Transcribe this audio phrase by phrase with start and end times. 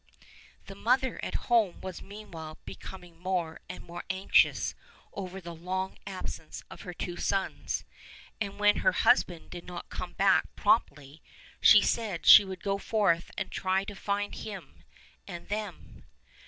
[0.65, 4.73] The mother at home was meanwhile be coming more and more anxious
[5.13, 7.85] over the long absence of her two sons,
[8.41, 11.21] and when her hus band did not come back promptly
[11.59, 14.83] she said she would go forth and try to find him
[15.27, 16.03] and them.